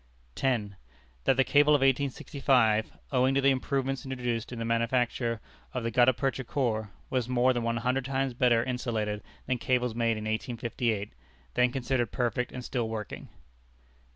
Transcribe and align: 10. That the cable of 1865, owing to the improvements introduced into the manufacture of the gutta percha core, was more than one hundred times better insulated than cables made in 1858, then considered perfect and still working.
10. 0.33 0.77
That 1.25 1.37
the 1.37 1.43
cable 1.43 1.75
of 1.75 1.81
1865, 1.81 2.97
owing 3.11 3.35
to 3.35 3.41
the 3.41 3.51
improvements 3.51 4.03
introduced 4.03 4.51
into 4.51 4.61
the 4.61 4.65
manufacture 4.65 5.39
of 5.75 5.83
the 5.83 5.91
gutta 5.91 6.11
percha 6.11 6.43
core, 6.43 6.89
was 7.11 7.29
more 7.29 7.53
than 7.53 7.61
one 7.61 7.77
hundred 7.77 8.05
times 8.05 8.33
better 8.33 8.63
insulated 8.63 9.21
than 9.45 9.59
cables 9.59 9.93
made 9.93 10.17
in 10.17 10.23
1858, 10.23 11.13
then 11.53 11.71
considered 11.71 12.11
perfect 12.11 12.51
and 12.51 12.65
still 12.65 12.89
working. 12.89 13.29